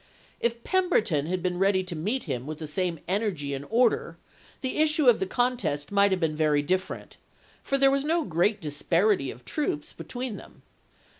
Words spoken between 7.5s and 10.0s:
for there was no great disparity of forces